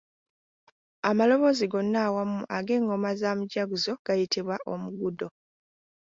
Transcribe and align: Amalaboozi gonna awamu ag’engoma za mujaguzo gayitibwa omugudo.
Amalaboozi 1.09 1.65
gonna 1.71 1.99
awamu 2.07 2.41
ag’engoma 2.57 3.09
za 3.19 3.29
mujaguzo 3.37 3.91
gayitibwa 4.05 4.55
omugudo. 4.73 5.27